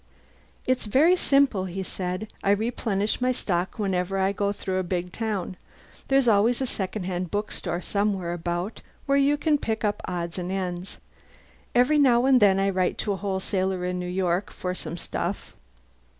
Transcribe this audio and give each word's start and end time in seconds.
"It's 0.65 0.85
very 0.87 1.15
simple," 1.15 1.65
he 1.65 1.83
said. 1.83 2.33
"I 2.43 2.49
replenish 2.49 3.21
my 3.21 3.31
stock 3.31 3.77
whenever 3.77 4.17
I 4.17 4.31
go 4.31 4.51
through 4.51 4.79
a 4.79 4.83
big 4.83 5.11
town. 5.11 5.57
There's 6.07 6.27
always 6.27 6.59
a 6.59 6.65
second 6.65 7.03
hand 7.03 7.29
bookstore 7.29 7.81
somewhere 7.81 8.33
about, 8.33 8.81
where 9.05 9.19
you 9.19 9.37
can 9.37 9.59
pick 9.59 9.85
up 9.85 10.01
odds 10.05 10.39
and 10.39 10.51
ends. 10.51 10.95
And 11.75 11.81
every 11.83 11.99
now 11.99 12.25
and 12.25 12.39
then 12.39 12.59
I 12.59 12.71
write 12.71 12.97
to 12.97 13.11
a 13.11 13.15
wholesaler 13.17 13.85
in 13.85 13.99
New 13.99 14.09
York 14.09 14.49
for 14.51 14.73
some 14.73 14.97
stuff. 14.97 15.55